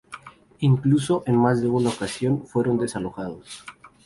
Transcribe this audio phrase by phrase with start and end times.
[0.61, 3.63] Incluso en más de una ocasión fueron desalojados.